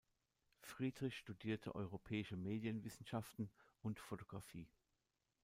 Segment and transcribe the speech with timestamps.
[0.61, 3.51] Friedrich studierte Europäische Medienwissenschaften
[3.83, 4.67] und Photographie.